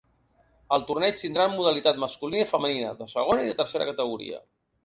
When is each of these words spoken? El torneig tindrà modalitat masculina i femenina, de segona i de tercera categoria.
El 0.77 0.85
torneig 0.87 1.19
tindrà 1.19 1.45
modalitat 1.51 2.01
masculina 2.05 2.47
i 2.47 2.49
femenina, 2.55 2.97
de 3.03 3.09
segona 3.15 3.45
i 3.47 3.51
de 3.53 3.59
tercera 3.63 3.89
categoria. 3.93 4.43